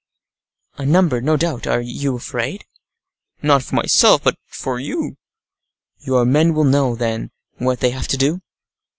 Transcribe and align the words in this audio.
"A 0.79 0.85
number, 0.87 1.21
no 1.21 1.37
doubt; 1.37 1.67
are 1.67 1.79
you 1.79 2.15
afraid?" 2.15 2.65
"Not 3.43 3.61
for 3.61 3.75
myself, 3.75 4.23
but 4.23 4.33
for 4.47 4.79
you." 4.79 5.15
"Your 5.99 6.25
men 6.25 6.55
will 6.55 6.63
know, 6.63 6.95
then, 6.95 7.29
what 7.59 7.81
they 7.81 7.91
have 7.91 8.07
to 8.07 8.17
do?" 8.17 8.41